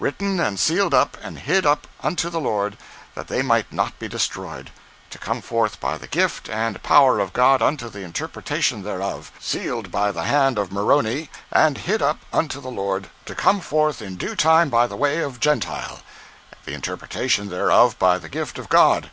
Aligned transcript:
Written 0.00 0.40
and 0.40 0.58
sealed 0.58 0.92
up, 0.92 1.16
and 1.22 1.38
hid 1.38 1.64
up 1.64 1.86
unto 2.02 2.30
the 2.30 2.40
Lord, 2.40 2.76
that 3.14 3.28
they 3.28 3.42
might 3.42 3.72
not 3.72 3.96
be 4.00 4.08
destroyed; 4.08 4.72
to 5.10 5.18
come 5.18 5.40
forth 5.40 5.78
by 5.78 5.96
the 5.96 6.08
gift 6.08 6.48
and 6.50 6.82
power 6.82 7.20
of 7.20 7.32
God 7.32 7.62
unto 7.62 7.88
the 7.88 8.00
interpretation 8.02 8.82
thereof; 8.82 9.30
sealed 9.38 9.92
by 9.92 10.10
the 10.10 10.24
hand 10.24 10.58
of 10.58 10.72
Moroni, 10.72 11.30
and 11.52 11.78
hid 11.78 12.02
up 12.02 12.18
unto 12.32 12.60
the 12.60 12.72
Lord, 12.72 13.08
to 13.24 13.36
come 13.36 13.60
forth 13.60 14.02
in 14.02 14.16
due 14.16 14.34
time 14.34 14.68
by 14.68 14.88
the 14.88 14.96
way 14.96 15.20
of 15.20 15.38
Gentile; 15.38 16.00
the 16.64 16.72
interpretation 16.74 17.48
thereof 17.48 17.96
by 18.00 18.18
the 18.18 18.28
gift 18.28 18.58
of 18.58 18.68
God. 18.68 19.12